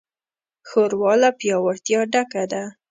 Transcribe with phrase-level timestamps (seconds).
[0.67, 2.63] ښوروا له پیاوړتیا ډکه ده.